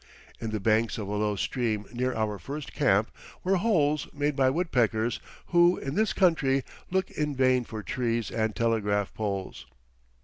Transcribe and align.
In 0.39 0.49
the 0.49 0.59
banks 0.59 0.97
of 0.97 1.07
a 1.07 1.13
low 1.15 1.35
stream 1.35 1.85
near 1.93 2.11
our 2.15 2.39
first 2.39 2.73
camp 2.73 3.11
were 3.43 3.57
holes 3.57 4.07
made 4.11 4.35
by 4.35 4.49
woodpeckers, 4.49 5.19
who 5.49 5.77
in 5.77 5.93
this 5.93 6.11
country 6.11 6.63
look 6.89 7.11
in 7.11 7.35
vain 7.35 7.63
for 7.65 7.83
trees 7.83 8.31
and 8.31 8.55
telegraph 8.55 9.13
poles. 9.13 9.67